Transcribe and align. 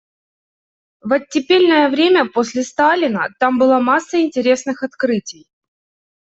В 1.03 1.13
оттепельное 1.13 1.87
время, 1.91 2.27
после 2.27 2.63
Сталина– 2.63 3.27
там 3.39 3.59
была 3.59 3.79
масса 3.79 4.19
интересных 4.19 4.81
открытий. 4.81 5.45